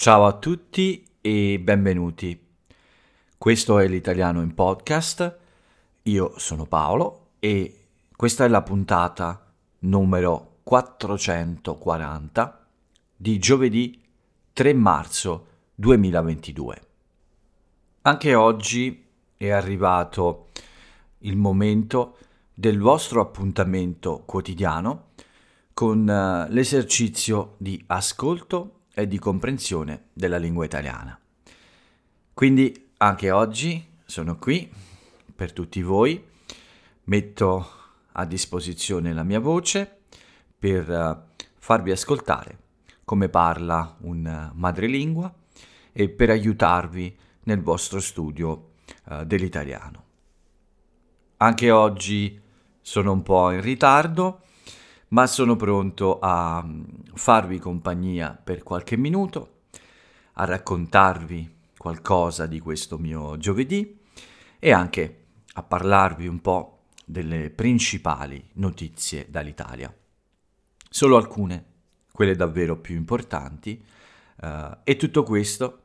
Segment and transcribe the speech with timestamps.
[0.00, 2.40] Ciao a tutti e benvenuti.
[3.36, 5.36] Questo è l'italiano in podcast.
[6.04, 7.80] Io sono Paolo e
[8.16, 12.66] questa è la puntata numero 440
[13.14, 14.02] di giovedì
[14.54, 16.82] 3 marzo 2022.
[18.00, 19.04] Anche oggi
[19.36, 20.48] è arrivato
[21.18, 22.16] il momento
[22.54, 25.08] del vostro appuntamento quotidiano
[25.74, 31.18] con eh, l'esercizio di ascolto e di comprensione della lingua italiana.
[32.32, 34.70] Quindi anche oggi sono qui
[35.34, 36.22] per tutti voi,
[37.04, 37.70] metto
[38.12, 40.00] a disposizione la mia voce
[40.58, 42.58] per uh, farvi ascoltare
[43.04, 45.34] come parla un madrelingua
[45.92, 48.72] e per aiutarvi nel vostro studio
[49.06, 50.04] uh, dell'italiano.
[51.38, 52.40] Anche oggi
[52.80, 54.42] sono un po' in ritardo
[55.10, 59.62] ma sono pronto a mm, farvi compagnia per qualche minuto,
[60.34, 63.98] a raccontarvi qualcosa di questo mio giovedì
[64.58, 69.92] e anche a parlarvi un po' delle principali notizie dall'Italia.
[70.88, 71.64] Solo alcune,
[72.12, 73.82] quelle davvero più importanti,
[74.42, 75.82] uh, e tutto questo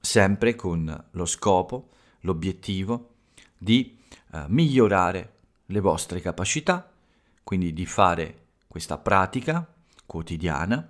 [0.00, 3.14] sempre con lo scopo, l'obiettivo
[3.56, 3.98] di
[4.32, 5.32] uh, migliorare
[5.66, 6.90] le vostre capacità,
[7.42, 8.46] quindi di fare
[8.78, 9.66] questa pratica
[10.06, 10.88] quotidiana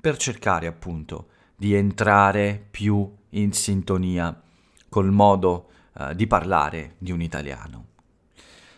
[0.00, 4.40] per cercare appunto di entrare più in sintonia
[4.88, 7.86] col modo uh, di parlare di un italiano.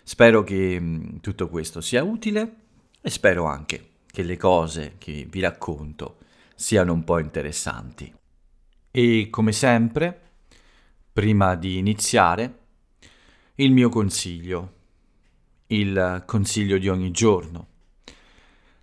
[0.02, 2.54] Spero che mm, tutto questo sia utile
[3.00, 6.18] e spero anche che le cose che vi racconto
[6.56, 8.12] siano un po' interessanti.
[8.90, 10.20] E come sempre,
[11.12, 12.58] prima di iniziare,
[13.54, 14.72] il mio consiglio,
[15.66, 17.69] il consiglio di ogni giorno,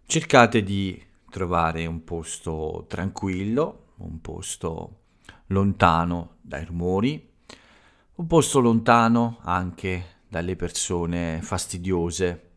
[0.08, 5.00] cercate di trovare un posto tranquillo, un posto
[5.48, 7.30] lontano dai rumori,
[8.16, 12.52] un posto lontano anche dalle persone fastidiose.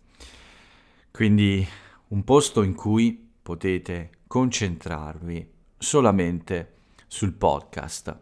[1.11, 1.67] Quindi
[2.09, 6.75] un posto in cui potete concentrarvi solamente
[7.09, 8.17] sul podcast.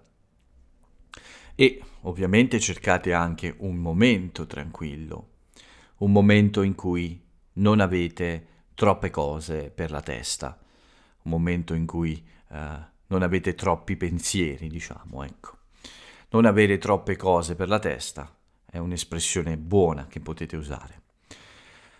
[1.54, 5.28] E ovviamente cercate anche un momento tranquillo,
[5.98, 7.22] un momento in cui
[7.54, 10.56] non avete troppe cose per la testa,
[11.22, 12.78] un momento in cui eh,
[13.08, 15.56] non avete troppi pensieri, diciamo, ecco.
[16.28, 18.32] Non avere troppe cose per la testa
[18.64, 21.02] è un'espressione buona che potete usare.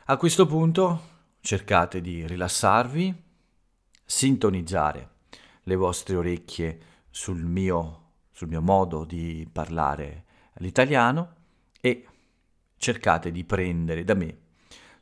[0.05, 1.01] A questo punto
[1.41, 3.23] cercate di rilassarvi,
[4.05, 5.11] sintonizzare
[5.65, 6.81] le vostre orecchie
[7.11, 10.27] sul mio, sul mio modo di parlare
[10.59, 11.35] l'italiano
[11.81, 12.07] e
[12.77, 14.39] cercate di prendere da me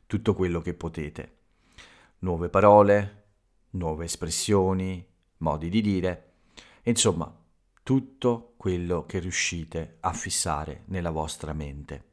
[0.07, 1.35] tutto quello che potete
[2.19, 3.25] nuove parole,
[3.71, 5.05] nuove espressioni,
[5.37, 6.31] modi di dire,
[6.83, 7.33] insomma,
[7.83, 12.03] tutto quello che riuscite a fissare nella vostra mente.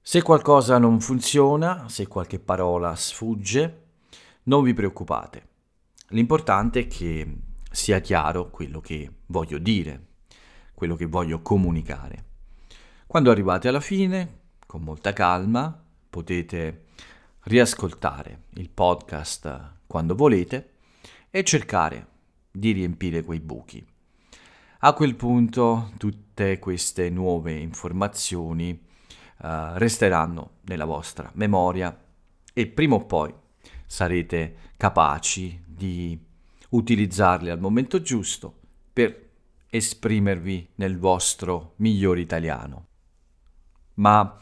[0.00, 3.82] Se qualcosa non funziona, se qualche parola sfugge,
[4.44, 5.48] non vi preoccupate.
[6.08, 7.36] L'importante è che
[7.70, 10.06] sia chiaro quello che voglio dire,
[10.74, 12.24] quello che voglio comunicare.
[13.06, 16.86] Quando arrivate alla fine, con molta calma, potete
[17.44, 20.70] riascoltare il podcast quando volete
[21.30, 22.06] e cercare
[22.50, 23.84] di riempire quei buchi.
[24.80, 31.98] A quel punto tutte queste nuove informazioni uh, resteranno nella vostra memoria
[32.52, 33.34] e prima o poi
[33.86, 36.18] sarete capaci di
[36.70, 38.60] utilizzarle al momento giusto
[38.92, 39.22] per
[39.68, 42.86] esprimervi nel vostro miglior italiano.
[43.94, 44.40] Ma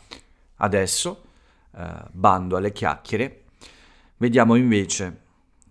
[0.57, 1.31] adesso
[1.75, 3.45] eh, bando alle chiacchiere,
[4.19, 5.21] vediamo invece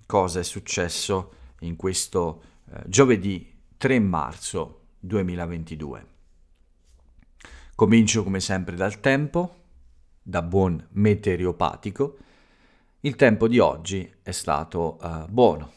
[0.05, 6.07] cosa è successo in questo eh, giovedì 3 marzo 2022.
[7.75, 9.55] Comincio come sempre dal tempo,
[10.21, 12.17] da buon meteoropatico.
[12.99, 15.71] Il tempo di oggi è stato uh, buono.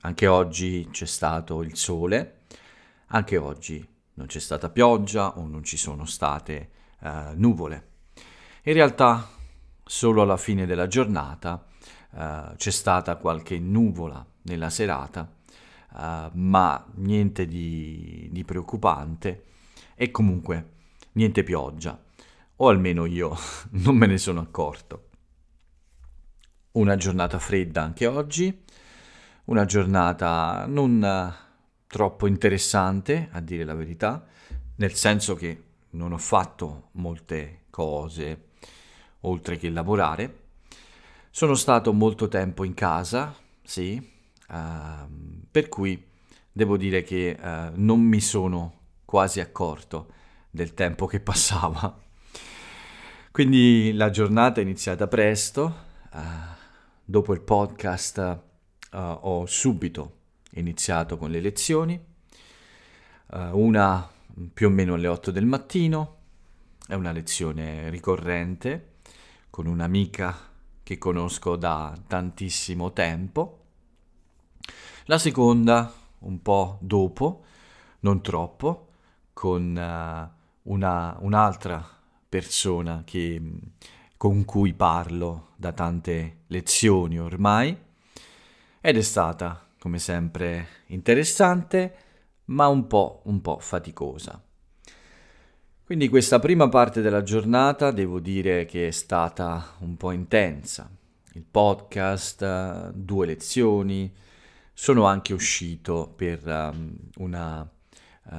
[0.00, 2.44] Anche oggi c'è stato il sole,
[3.08, 6.70] anche oggi non c'è stata pioggia o non ci sono state
[7.00, 7.88] uh, nuvole.
[8.62, 9.28] In realtà
[9.88, 11.64] Solo alla fine della giornata
[12.10, 15.32] uh, c'è stata qualche nuvola nella serata,
[15.92, 19.44] uh, ma niente di, di preoccupante
[19.94, 20.70] e comunque
[21.12, 22.02] niente pioggia,
[22.56, 23.36] o almeno io
[23.78, 25.10] non me ne sono accorto.
[26.72, 28.64] Una giornata fredda anche oggi,
[29.44, 31.32] una giornata non
[31.86, 34.26] troppo interessante, a dire la verità,
[34.74, 38.45] nel senso che non ho fatto molte cose
[39.20, 40.44] oltre che lavorare.
[41.30, 44.12] Sono stato molto tempo in casa, sì,
[44.48, 46.02] uh, per cui
[46.56, 48.72] devo dire che eh, non mi sono
[49.04, 50.10] quasi accorto
[50.48, 52.02] del tempo che passava.
[53.30, 55.76] Quindi la giornata è iniziata presto,
[56.12, 56.18] uh,
[57.04, 58.16] dopo il podcast
[58.92, 60.14] uh, ho subito
[60.52, 62.02] iniziato con le lezioni,
[63.32, 64.08] uh, una
[64.54, 66.16] più o meno alle 8 del mattino,
[66.88, 68.94] è una lezione ricorrente
[69.56, 70.36] con un'amica
[70.82, 73.60] che conosco da tantissimo tempo.
[75.06, 77.44] La seconda un po' dopo,
[78.00, 78.88] non troppo,
[79.32, 81.82] con uh, una, un'altra
[82.28, 83.40] persona che,
[84.18, 87.74] con cui parlo da tante lezioni ormai
[88.78, 91.96] ed è stata, come sempre, interessante,
[92.46, 94.38] ma un po', un po' faticosa.
[95.86, 100.90] Quindi questa prima parte della giornata devo dire che è stata un po' intensa.
[101.34, 104.12] Il podcast, due lezioni,
[104.72, 108.34] sono anche uscito per um, una, uh,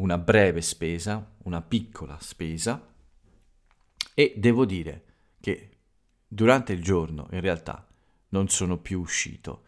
[0.00, 2.84] una breve spesa, una piccola spesa
[4.12, 5.04] e devo dire
[5.40, 5.70] che
[6.26, 7.86] durante il giorno in realtà
[8.30, 9.62] non sono più uscito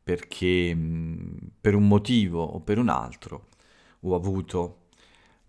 [0.00, 3.48] perché mh, per un motivo o per un altro
[4.02, 4.77] ho avuto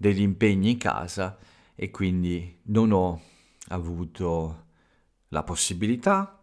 [0.01, 1.37] degli impegni in casa
[1.75, 3.21] e quindi non ho
[3.67, 4.67] avuto
[5.27, 6.41] la possibilità,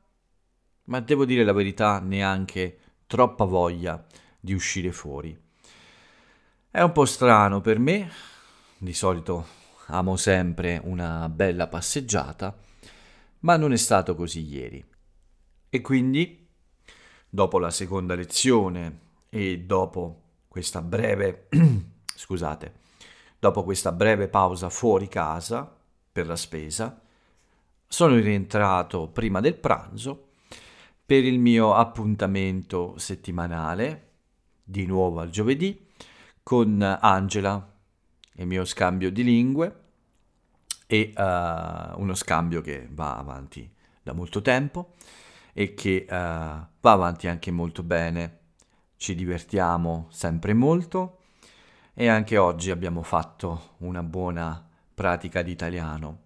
[0.85, 4.05] ma devo dire la verità, neanche troppa voglia
[4.39, 5.35] di uscire fuori.
[6.71, 8.11] È un po' strano per me,
[8.77, 9.47] di solito
[9.87, 12.55] amo sempre una bella passeggiata,
[13.41, 14.85] ma non è stato così ieri.
[15.71, 16.47] E quindi,
[17.27, 18.99] dopo la seconda lezione
[19.31, 21.49] e dopo questa breve,
[22.15, 22.85] scusate,
[23.39, 25.71] Dopo questa breve pausa fuori casa
[26.11, 27.01] per la spesa,
[27.87, 30.31] sono rientrato prima del pranzo
[31.05, 34.03] per il mio appuntamento settimanale,
[34.65, 35.87] di nuovo al giovedì,
[36.43, 37.75] con Angela,
[38.39, 39.85] il mio scambio di lingue
[40.87, 43.73] e uh, uno scambio che va avanti
[44.03, 44.95] da molto tempo
[45.53, 48.39] e che uh, va avanti anche molto bene.
[48.97, 51.16] Ci divertiamo sempre molto
[51.99, 54.63] e anche oggi abbiamo fatto una buona
[54.93, 56.25] pratica di italiano.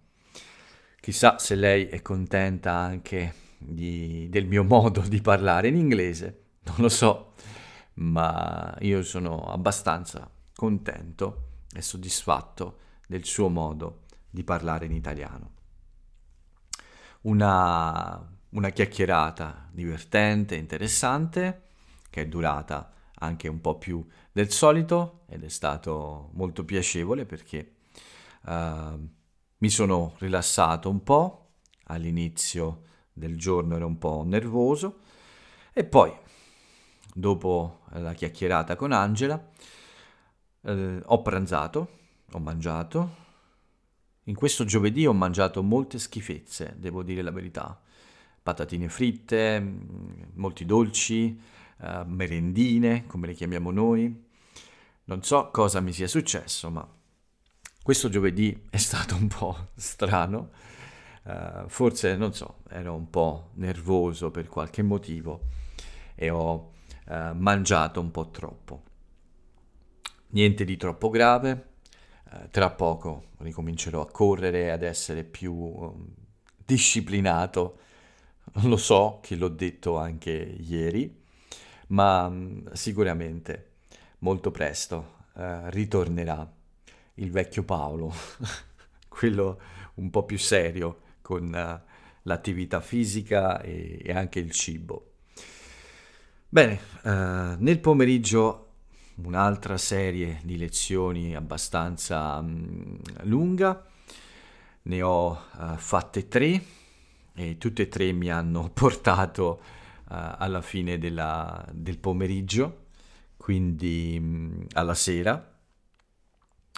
[0.99, 6.75] Chissà se lei è contenta anche di, del mio modo di parlare in inglese, non
[6.79, 7.35] lo so,
[7.95, 15.51] ma io sono abbastanza contento e soddisfatto del suo modo di parlare in italiano.
[17.21, 21.61] Una, una chiacchierata divertente, interessante,
[22.09, 22.91] che è durata
[23.21, 27.75] anche un po' più del solito ed è stato molto piacevole perché
[28.45, 29.09] uh,
[29.57, 31.37] mi sono rilassato un po',
[31.85, 32.83] all'inizio
[33.13, 34.99] del giorno ero un po' nervoso
[35.73, 36.11] e poi
[37.13, 39.49] dopo la chiacchierata con Angela
[40.63, 41.89] eh, ho pranzato,
[42.31, 43.19] ho mangiato.
[44.25, 47.79] In questo giovedì ho mangiato molte schifezze, devo dire la verità.
[48.41, 51.39] Patatine fritte, mm, molti dolci,
[51.81, 54.29] uh, merendine, come le chiamiamo noi.
[55.03, 56.87] Non so cosa mi sia successo, ma
[57.83, 60.51] questo giovedì è stato un po' strano.
[61.23, 65.41] Uh, forse, non so, ero un po' nervoso per qualche motivo
[66.15, 66.71] e ho
[67.07, 68.83] uh, mangiato un po' troppo.
[70.29, 71.69] Niente di troppo grave,
[72.49, 76.07] tra poco ricomincerò a correre, ad essere più um,
[76.65, 77.79] disciplinato.
[78.63, 81.20] Lo so che l'ho detto anche ieri,
[81.91, 83.69] ma mm, sicuramente
[84.19, 86.49] molto presto eh, ritornerà
[87.15, 88.13] il vecchio Paolo,
[89.07, 89.59] quello
[89.95, 91.81] un po' più serio con eh,
[92.23, 95.11] l'attività fisica e, e, anche il cibo.
[96.49, 98.67] Bene, eh, nel pomeriggio
[99.23, 103.85] un'altra serie di lezioni abbastanza mh, mm, lunga,
[104.83, 106.59] ne ho uh, fatte tre
[107.35, 109.61] e tutte e tre mi hanno portato
[110.11, 112.87] alla fine della, del pomeriggio,
[113.37, 115.59] quindi mh, mm, alla sera,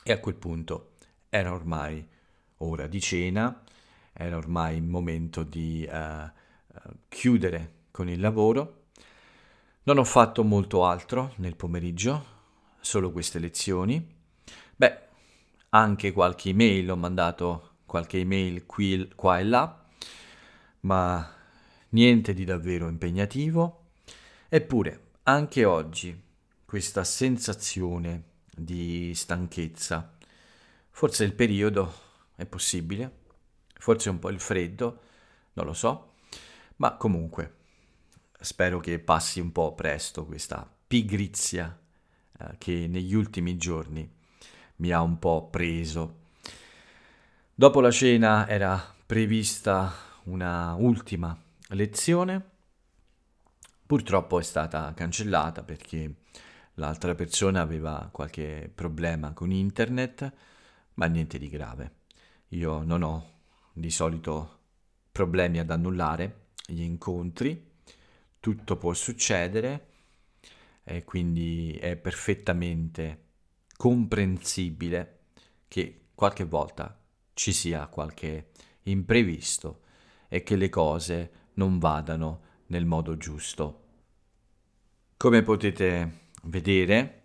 [0.03, 0.91] e a quel punto
[1.29, 2.05] era ormai
[2.57, 3.63] ora di cena,
[4.13, 6.29] era ormai il momento di uh,
[7.09, 8.81] chiudere con il lavoro.
[9.83, 12.25] Non ho fatto molto altro nel pomeriggio,
[12.79, 14.15] solo queste lezioni.
[14.75, 14.99] Beh,
[15.69, 19.85] anche qualche email, ho mandato qualche email qui, qua e là,
[20.81, 21.33] ma
[21.93, 23.85] niente di davvero impegnativo,
[24.49, 26.21] eppure anche oggi
[26.65, 28.23] questa sensazione
[28.55, 30.15] di stanchezza,
[30.91, 31.93] forse il periodo
[32.35, 33.21] è possibile,
[33.75, 35.01] forse un po' il freddo,
[35.53, 36.13] non lo so,
[36.77, 37.55] ma comunque
[38.39, 41.79] spero che passi un po' presto questa pigrizia
[42.39, 44.07] eh, che negli ultimi giorni
[44.77, 46.21] mi ha un po' preso.
[47.53, 51.37] Dopo la cena era prevista una ultima
[51.73, 52.41] lezione,
[53.85, 56.15] purtroppo è stata cancellata perché
[56.75, 60.33] l'altra persona aveva qualche problema con internet,
[60.95, 62.01] ma niente di grave.
[62.49, 63.31] Io non ho
[63.73, 64.59] di solito
[65.11, 67.71] problemi ad annullare gli incontri,
[68.39, 69.87] tutto può succedere
[70.83, 73.21] e quindi è perfettamente
[73.75, 75.19] comprensibile
[75.67, 76.99] che qualche volta
[77.33, 78.51] ci sia qualche
[78.83, 79.81] imprevisto
[80.27, 83.81] e che le cose non vadano nel modo giusto.
[85.17, 87.23] Come potete vedere,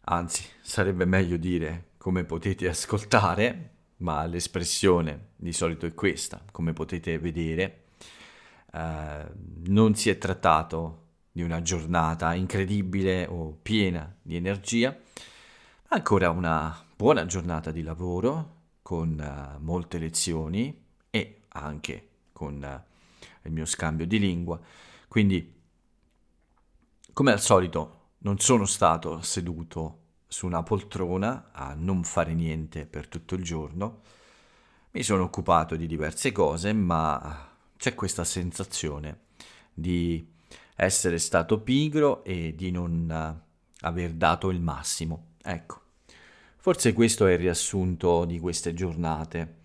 [0.00, 7.18] anzi sarebbe meglio dire come potete ascoltare, ma l'espressione di solito è questa, come potete
[7.18, 7.84] vedere,
[8.72, 9.24] eh,
[9.66, 14.96] non si è trattato di una giornata incredibile o piena di energia,
[15.88, 22.91] ancora una buona giornata di lavoro con uh, molte lezioni e anche con uh,
[23.42, 24.60] il mio scambio di lingua.
[25.08, 25.60] Quindi,
[27.12, 33.08] come al solito, non sono stato seduto su una poltrona a non fare niente per
[33.08, 34.00] tutto il giorno.
[34.92, 39.20] Mi sono occupato di diverse cose, ma c'è questa sensazione
[39.72, 40.26] di
[40.76, 43.42] essere stato pigro e di non
[43.80, 45.32] aver dato il massimo.
[45.42, 45.80] Ecco,
[46.56, 49.60] forse questo è il riassunto di queste giornate.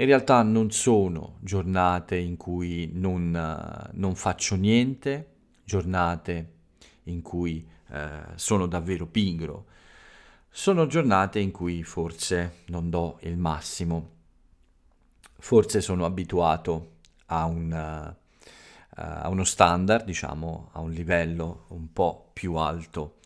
[0.00, 5.30] In realtà non sono giornate in cui non, uh, non faccio niente,
[5.64, 6.52] giornate
[7.04, 7.96] in cui uh,
[8.36, 9.66] sono davvero pigro,
[10.48, 14.10] sono giornate in cui forse non do il massimo,
[15.36, 18.16] forse sono abituato a, un, uh,
[18.94, 23.16] a uno standard, diciamo, a un livello un po' più alto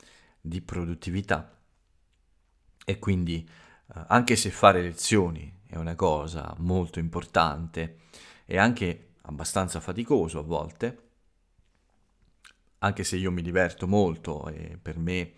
[0.40, 1.54] di produttività.
[2.82, 3.46] E quindi
[3.88, 8.00] uh, anche se fare lezioni è una cosa molto importante
[8.44, 11.02] e anche abbastanza faticoso a volte,
[12.80, 15.32] anche se io mi diverto molto e per me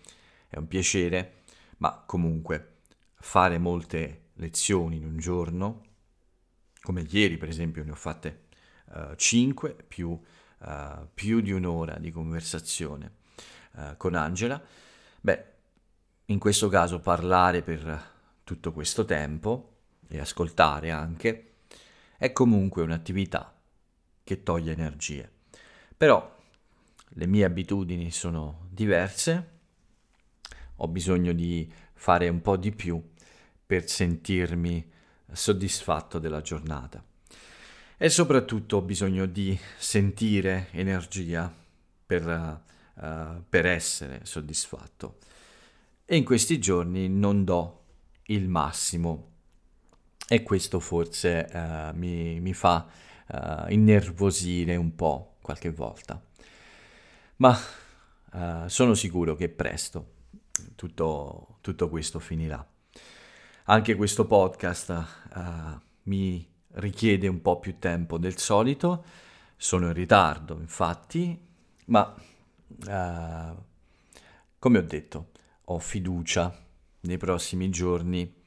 [0.49, 1.43] è un piacere,
[1.77, 2.79] ma comunque
[3.13, 5.83] fare molte lezioni in un giorno,
[6.81, 8.47] come ieri per esempio ne ho fatte
[8.87, 13.13] uh, eh, 5 più, uh, più, di un'ora di conversazione
[13.75, 14.61] uh, con Angela,
[15.21, 15.45] beh,
[16.25, 18.13] in questo caso parlare per
[18.43, 19.69] tutto questo tempo
[20.07, 21.55] e ascoltare anche
[22.17, 23.53] è comunque un'attività
[24.23, 25.29] che toglie energie.
[25.95, 26.35] Però
[27.07, 29.49] le mie abitudini sono diverse,
[30.77, 33.01] ho bisogno di fare un po' di più
[33.65, 34.91] per sentirmi
[35.31, 37.03] soddisfatto della giornata.
[37.97, 41.53] E soprattutto ho bisogno di sentire energia
[42.05, 42.61] per,
[42.95, 45.17] uh, per essere soddisfatto.
[46.03, 47.83] E in questi giorni non do
[48.25, 49.34] il massimo
[50.27, 52.87] e questo forse uh, mi, mi, fa
[53.27, 56.21] uh, innervosire un po' qualche volta.
[57.37, 57.57] Ma
[58.67, 60.13] sono sicuro che presto
[60.75, 62.65] tutto, tutto questo finirà.
[63.65, 65.05] Anche questo podcast
[66.03, 69.05] mi richiede un po' più tempo del solito,
[69.55, 71.39] sono in ritardo infatti,
[71.85, 72.13] ma
[72.67, 73.63] uh,
[74.59, 75.31] come ho detto,
[75.65, 76.53] ho fiducia
[77.01, 78.43] nei prossimi giorni,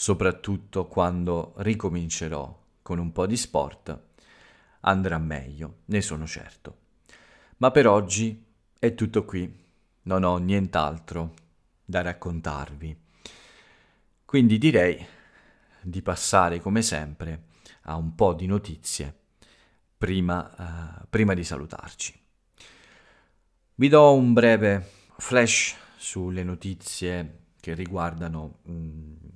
[0.00, 4.00] soprattutto quando ricomincerò con un po' di sport,
[4.80, 6.78] andrà meglio, ne sono certo.
[7.58, 8.42] Ma per oggi
[8.78, 9.54] è tutto qui,
[10.04, 11.34] non ho nient'altro
[11.84, 12.98] da raccontarvi.
[14.24, 15.06] Quindi direi
[15.82, 17.48] di passare come sempre
[17.82, 19.14] a un po' di notizie
[19.98, 22.18] prima, uh, prima di salutarci.
[23.74, 29.29] Vi do un breve flash sulle notizie che riguardano mh, mm,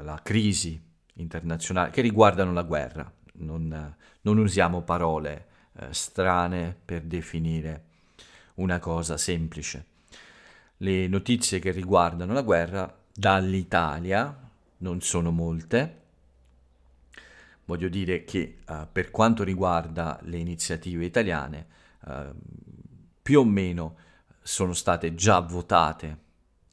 [0.00, 0.80] la crisi
[1.14, 3.10] internazionale, che riguardano la guerra.
[3.34, 7.84] Non, non usiamo parole eh, strane per definire
[8.54, 9.86] una cosa semplice.
[10.78, 14.36] Le notizie che riguardano la guerra dall'Italia
[14.78, 16.00] non sono molte,
[17.64, 21.66] voglio dire che uh, per quanto riguarda le iniziative italiane,
[22.06, 22.34] uh,
[23.22, 23.96] più o meno
[24.42, 26.18] sono state già votate,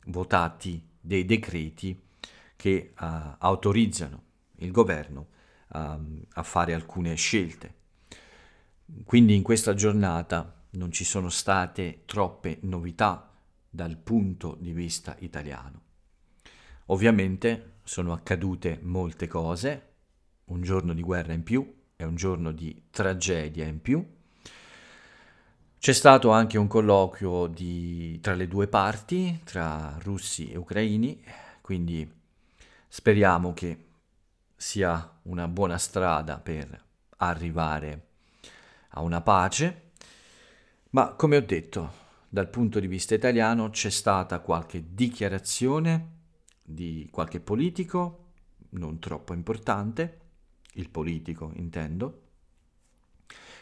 [0.06, 2.08] votati dei decreti
[2.60, 3.06] che uh,
[3.38, 4.24] autorizzano
[4.58, 5.28] il governo
[5.72, 7.74] um, a fare alcune scelte.
[9.06, 13.34] Quindi in questa giornata non ci sono state troppe novità
[13.70, 15.82] dal punto di vista italiano.
[16.88, 19.94] Ovviamente sono accadute molte cose,
[20.48, 24.06] un giorno di guerra in più, è un giorno di tragedia in più.
[25.80, 31.24] C'è stato anche un colloquio di, tra le due parti, tra russi e ucraini,
[31.62, 32.18] quindi
[32.89, 33.86] speriamo che
[34.55, 36.86] sia una buona strada per
[37.17, 38.08] arrivare
[38.89, 39.91] a una pace,
[40.89, 46.17] ma come ho detto, dal punto di vista italiano c'è stata qualche dichiarazione
[46.63, 48.25] di qualche politico,
[48.72, 50.19] non troppo importante,
[50.74, 52.24] il politico intendo,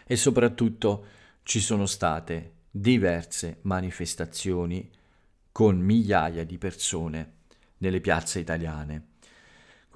[0.06, 1.06] e soprattutto
[1.44, 4.90] ci sono state diverse manifestazioni
[5.52, 7.34] con migliaia di persone
[7.78, 9.16] nelle piazze italiane.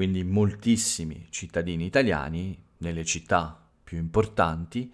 [0.01, 4.91] Quindi moltissimi cittadini italiani nelle città più importanti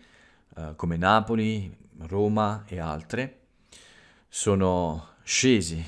[0.53, 3.45] eh, come Napoli, Roma e altre
[4.27, 5.81] sono scesi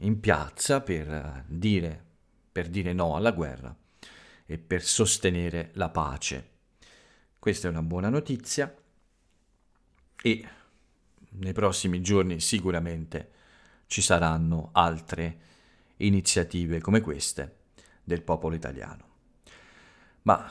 [0.00, 2.04] in piazza per dire,
[2.52, 3.74] per dire no alla guerra
[4.44, 6.50] e per sostenere la pace.
[7.38, 8.70] Questa è una buona notizia
[10.22, 10.48] e
[11.30, 13.30] nei prossimi giorni sicuramente
[13.86, 15.38] ci saranno altre
[15.96, 17.57] iniziative come queste
[18.08, 19.04] del popolo italiano.
[20.22, 20.50] Ma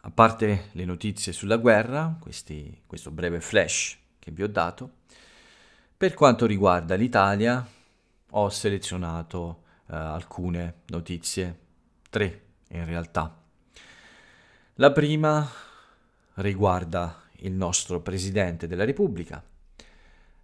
[0.00, 4.96] a parte le notizie sulla guerra, questi, questo breve flash che vi ho dato,
[5.96, 7.66] per quanto riguarda l'Italia
[8.30, 11.58] ho selezionato uh, alcune notizie,
[12.10, 13.40] tre in realtà.
[14.74, 15.48] La prima
[16.34, 19.42] riguarda il nostro Presidente della Repubblica.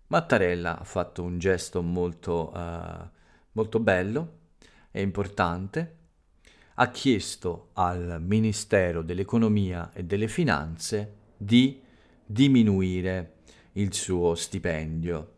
[0.07, 3.09] Mattarella ha fatto un gesto molto, uh,
[3.53, 4.43] molto bello
[4.97, 5.97] e importante.
[6.75, 11.83] Ha chiesto al Ministero dell'Economia e delle Finanze di
[12.25, 13.39] diminuire
[13.73, 15.33] il suo stipendio.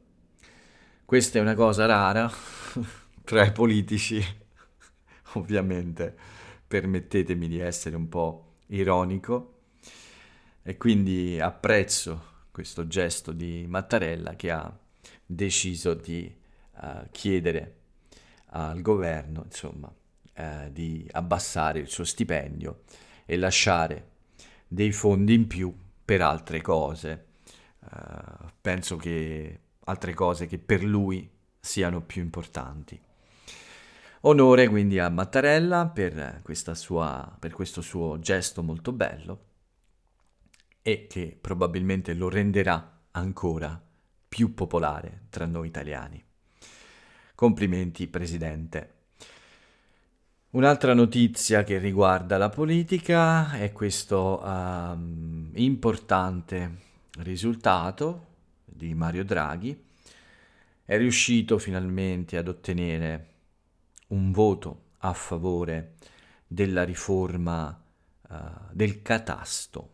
[1.06, 2.30] Questa è una cosa rara
[3.24, 4.22] tra i politici,
[5.34, 6.14] ovviamente
[6.66, 9.60] permettetemi di essere un po' ironico
[10.62, 14.78] e quindi apprezzo questo gesto di Mattarella che ha
[15.24, 16.30] deciso di
[16.82, 17.84] uh, chiedere
[18.56, 19.92] al governo insomma,
[20.36, 22.82] uh, di abbassare il suo stipendio
[23.24, 24.10] e lasciare
[24.66, 27.26] dei fondi in più per altre cose.
[27.80, 33.00] Uh, penso che altre cose che per lui siano più importanti.
[34.22, 36.42] Onore quindi a Mattarella per,
[36.72, 39.44] sua, per questo suo gesto molto bello
[40.82, 43.80] e che probabilmente lo renderà ancora
[44.28, 46.25] più popolare tra noi italiani.
[47.36, 48.94] Complimenti, Presidente.
[50.50, 56.78] Un'altra notizia che riguarda la politica è questo um, importante
[57.18, 58.26] risultato
[58.64, 59.84] di Mario Draghi.
[60.84, 63.28] È riuscito finalmente ad ottenere
[64.08, 65.94] un voto a favore
[66.48, 67.80] della riforma
[68.28, 68.34] uh,
[68.72, 69.90] del catasto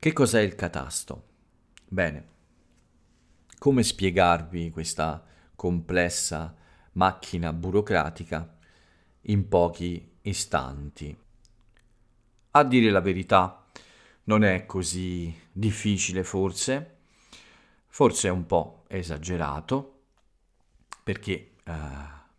[0.00, 1.24] che cos'è il catasto?
[1.86, 2.28] Bene,
[3.58, 5.22] come spiegarvi questa
[5.60, 6.56] complessa
[6.92, 8.56] macchina burocratica
[9.22, 11.14] in pochi istanti?
[12.52, 13.66] A dire la verità,
[14.24, 16.96] non è così difficile forse,
[17.88, 20.04] forse è un po' esagerato,
[21.04, 21.72] perché eh,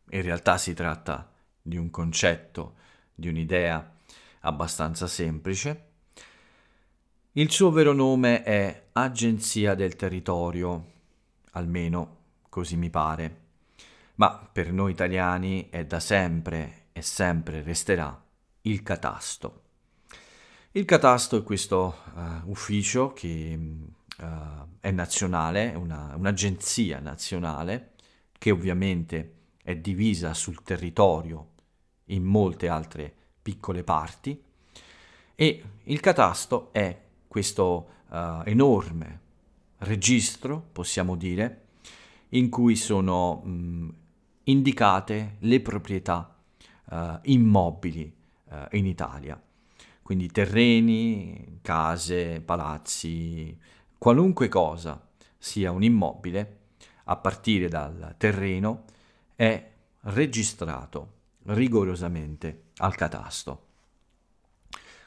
[0.10, 1.31] in realtà si tratta
[1.62, 2.73] di un concetto,
[3.13, 3.97] di un'idea
[4.39, 5.89] abbastanza semplice
[7.36, 10.86] il suo vero nome è Agenzia del Territorio,
[11.51, 12.20] almeno
[12.52, 13.38] così mi pare,
[14.16, 18.22] ma per noi italiani è da sempre e sempre resterà
[18.64, 19.62] il catasto.
[20.72, 24.26] Il catasto è questo uh, ufficio che uh,
[24.82, 27.94] è nazionale, una, un'agenzia nazionale
[28.38, 31.52] che ovviamente è divisa sul territorio
[32.08, 34.44] in molte altre piccole parti
[35.36, 39.20] e il catasto è questo uh, enorme
[39.80, 41.61] registro, possiamo dire,
[42.34, 43.94] in cui sono mh,
[44.44, 46.36] indicate le proprietà
[46.89, 48.13] uh, immobili
[48.46, 49.41] uh, in Italia.
[50.02, 53.58] Quindi terreni, case, palazzi,
[53.98, 56.58] qualunque cosa sia un immobile,
[57.06, 58.84] a partire dal terreno,
[59.36, 61.13] è registrato
[61.44, 63.67] rigorosamente al catasto.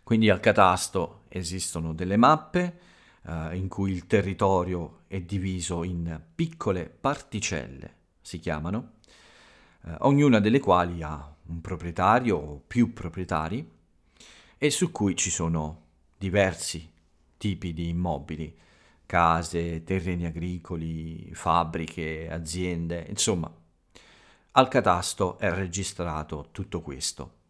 [0.02, 2.78] Quindi al catasto esistono delle mappe
[3.22, 8.94] eh, in cui il territorio è diviso in piccole particelle, si chiamano,
[9.84, 13.70] eh, ognuna delle quali ha un proprietario o più proprietari
[14.58, 15.82] e su cui ci sono
[16.18, 16.90] diversi
[17.36, 18.58] tipi di immobili,
[19.06, 23.48] case, terreni agricoli, fabbriche, aziende, insomma,
[24.52, 27.42] al catasto è registrato tutto questo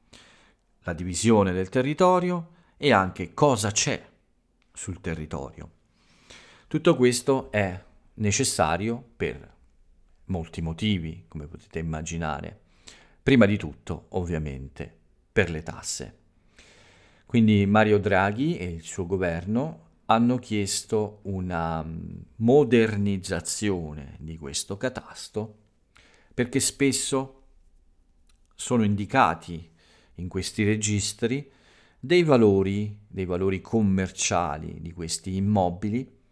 [0.86, 4.06] la divisione del territorio e anche cosa c'è
[4.70, 5.70] sul territorio.
[6.74, 7.80] Tutto questo è
[8.14, 9.48] necessario per
[10.24, 12.62] molti motivi, come potete immaginare.
[13.22, 14.92] Prima di tutto, ovviamente,
[15.30, 16.18] per le tasse.
[17.26, 21.86] Quindi Mario Draghi e il suo governo hanno chiesto una
[22.38, 25.58] modernizzazione di questo catasto
[26.34, 27.42] perché spesso
[28.52, 29.70] sono indicati
[30.14, 31.48] in questi registri
[32.00, 36.22] dei valori, dei valori commerciali di questi immobili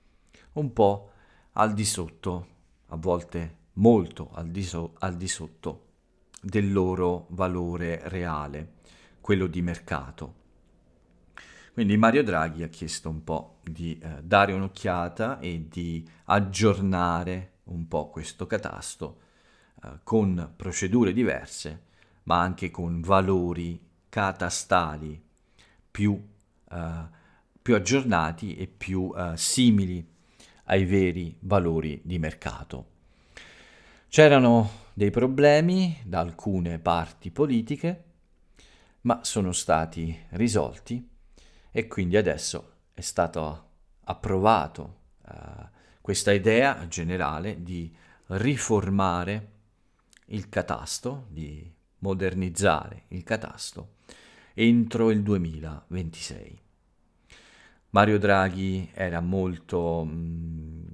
[0.55, 1.11] un po'
[1.53, 2.47] al di sotto,
[2.87, 5.87] a volte molto al di, so- al di sotto
[6.41, 8.75] del loro valore reale,
[9.21, 10.41] quello di mercato.
[11.73, 17.89] Quindi Mario Draghi ha chiesto un po' di eh, dare un'occhiata e di aggiornare un
[17.89, 19.21] po' questo catasto
[19.83, 21.85] eh, con procedure diverse,
[22.25, 25.23] ma anche con valori catastali
[25.91, 26.21] più,
[26.71, 27.09] eh,
[27.63, 30.12] più aggiornati e più eh, simili
[30.65, 32.87] ai veri valori di mercato.
[34.09, 38.05] C'erano dei problemi da alcune parti politiche,
[39.03, 41.09] ma sono stati risolti
[41.71, 43.71] e quindi adesso è stato
[44.05, 44.97] approvato
[45.27, 45.67] uh,
[46.01, 47.95] questa idea generale di
[48.27, 49.49] riformare
[50.27, 53.95] il catasto, di modernizzare il catasto
[54.55, 56.61] entro il 2026.
[57.95, 60.85] Mario Draghi era molto, mm,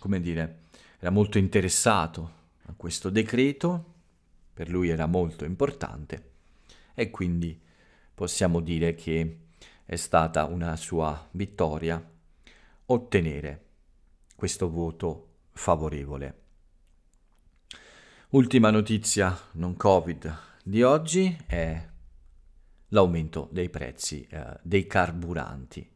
[0.00, 0.62] come dire,
[0.98, 2.32] era molto interessato
[2.66, 3.94] a questo decreto,
[4.52, 6.30] per lui era molto importante
[6.94, 7.58] e quindi
[8.12, 9.38] possiamo dire che
[9.84, 12.04] è stata una sua vittoria
[12.86, 13.64] ottenere
[14.34, 16.40] questo voto favorevole.
[18.30, 21.88] Ultima notizia non Covid di oggi è
[22.88, 25.91] l'aumento dei prezzi eh, dei carburanti.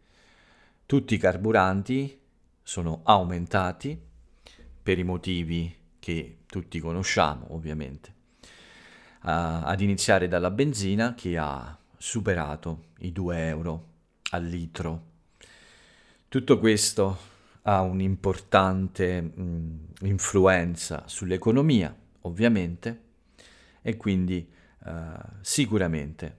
[0.87, 2.17] Tutti i carburanti
[2.63, 4.01] sono aumentati
[4.81, 8.15] per i motivi che tutti conosciamo ovviamente,
[9.23, 13.87] uh, ad iniziare dalla benzina che ha superato i 2 euro
[14.31, 15.03] al litro.
[16.29, 17.19] Tutto questo
[17.63, 23.03] ha un'importante mh, influenza sull'economia, ovviamente,
[23.83, 24.49] e quindi
[24.85, 24.93] uh,
[25.41, 26.37] sicuramente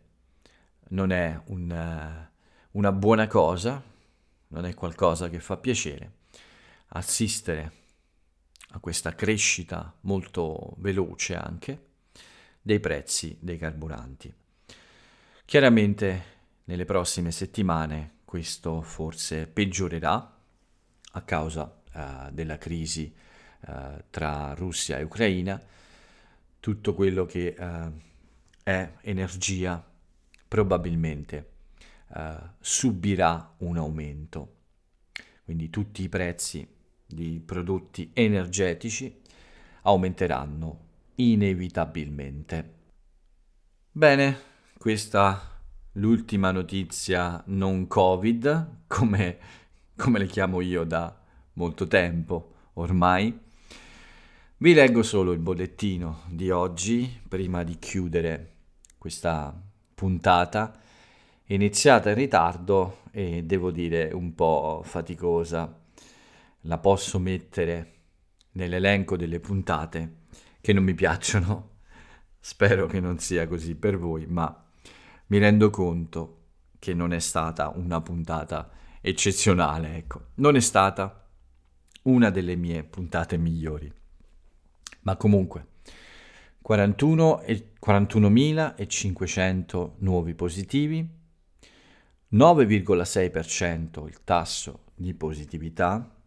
[0.91, 3.95] non è un, uh, una buona cosa,
[4.49, 6.11] non è qualcosa che fa piacere
[6.89, 7.71] assistere
[8.71, 11.85] a questa crescita molto veloce anche
[12.61, 14.33] dei prezzi dei carburanti.
[15.45, 20.37] Chiaramente nelle prossime settimane questo forse peggiorerà
[21.11, 23.13] a causa uh, della crisi
[23.67, 25.61] uh, tra Russia e Ucraina.
[26.59, 27.91] Tutto quello che uh,
[28.63, 29.81] è energia
[30.45, 31.56] probabilmente
[32.59, 34.55] subirà un aumento.
[35.43, 36.67] Quindi tutti i prezzi
[37.05, 39.21] di prodotti energetici
[39.83, 42.73] aumenteranno inevitabilmente.
[43.91, 44.39] Bene,
[44.77, 45.59] questa
[45.93, 49.37] l'ultima notizia non Covid, come,
[49.95, 51.17] come le chiamo io da
[51.53, 53.45] molto tempo ormai.
[54.57, 58.55] Vi leggo solo il bollettino di oggi prima di chiudere
[58.97, 59.55] questa
[59.93, 60.79] puntata,
[61.47, 65.81] iniziata in ritardo e devo dire un po' faticosa
[66.61, 67.93] la posso mettere
[68.51, 70.25] nell'elenco delle puntate
[70.59, 71.75] che non mi piacciono.
[72.39, 74.65] Spero che non sia così per voi, ma
[75.27, 76.33] mi rendo conto
[76.79, 78.69] che non è stata una puntata
[79.01, 80.27] eccezionale, ecco.
[80.35, 81.27] Non è stata
[82.03, 83.91] una delle mie puntate migliori.
[85.01, 85.67] Ma comunque
[86.61, 91.16] 41 e 41.500 nuovi positivi,
[92.31, 96.17] 9,6% il tasso di positività,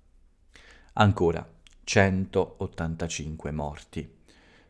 [0.95, 1.49] Ancora
[1.85, 4.19] 185 morti.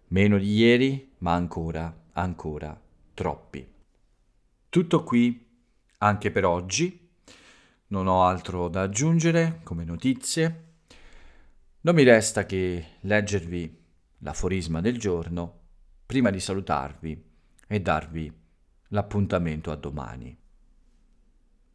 [0.09, 2.79] Meno di ieri, ma ancora, ancora
[3.15, 3.67] troppi.
[4.69, 5.49] Tutto qui
[5.99, 7.09] anche per oggi.
[7.89, 10.65] Non ho altro da aggiungere come notizie.
[11.81, 13.83] Non mi resta che leggervi
[14.19, 15.59] l'aforisma del giorno
[16.05, 17.25] prima di salutarvi
[17.67, 18.33] e darvi
[18.89, 20.40] l'appuntamento a domani.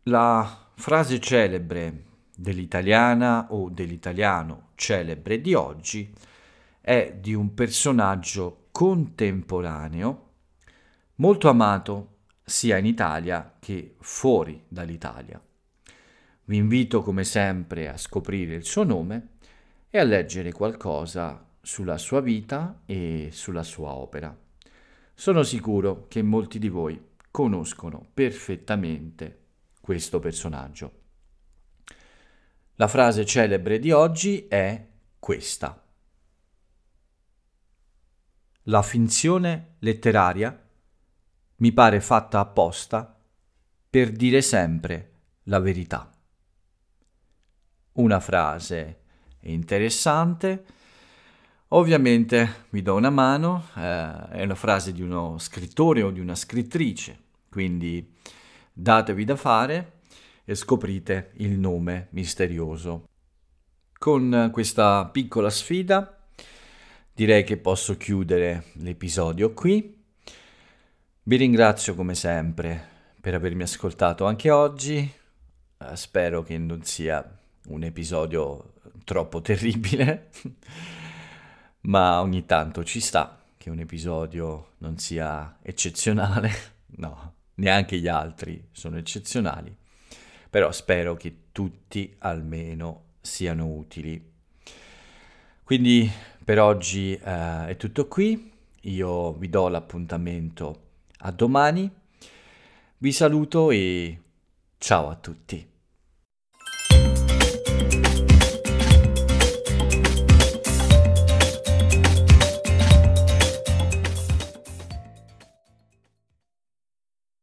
[0.08, 2.04] La frase celebre
[2.36, 6.14] dell'italiana o dell'italiano celebre di oggi
[6.80, 10.30] è di un personaggio contemporaneo
[11.16, 15.42] molto amato sia in Italia che fuori dall'Italia.
[16.44, 19.30] Vi invito come sempre a scoprire il suo nome
[19.90, 24.38] e a leggere qualcosa sulla sua vita e sulla sua opera.
[25.16, 29.45] Sono sicuro che molti di voi conoscono perfettamente
[29.86, 30.92] questo personaggio.
[32.78, 34.84] La frase celebre di oggi è
[35.20, 35.80] questa.
[38.64, 40.60] La finzione letteraria
[41.58, 43.16] mi pare fatta apposta
[43.88, 45.12] per dire sempre
[45.44, 46.12] la verità.
[47.92, 49.02] Una frase
[49.42, 50.66] interessante.
[51.68, 56.34] Ovviamente vi do una mano, eh, è una frase di uno scrittore o di una
[56.34, 57.20] scrittrice,
[57.50, 58.14] quindi
[58.78, 60.02] datevi da fare
[60.44, 63.08] e scoprite il nome misterioso.
[63.98, 66.28] Con questa piccola sfida
[67.14, 70.04] direi che posso chiudere l'episodio qui.
[71.24, 75.12] Vi ringrazio come sempre per avermi ascoltato anche oggi.
[75.78, 80.30] Uh, spero che non sia un episodio troppo terribile,
[81.82, 86.74] ma ogni tanto ci sta che un episodio non sia eccezionale.
[86.98, 89.76] No, neanche gli altri sono eccezionali
[90.56, 94.32] però spero che tutti almeno siano utili.
[95.66, 96.10] Quindi
[96.42, 100.84] per oggi uh, è tutto qui, io vi do l'appuntamento
[101.18, 101.92] a domani,
[103.00, 104.22] vi saluto e
[104.78, 105.75] ciao a tutti.